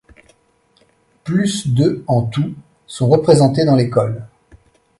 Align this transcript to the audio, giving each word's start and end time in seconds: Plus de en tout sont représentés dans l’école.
Plus 1.23 1.67
de 1.71 2.03
en 2.07 2.23
tout 2.23 2.55
sont 2.87 3.07
représentés 3.07 3.65
dans 3.65 3.75
l’école. 3.75 4.25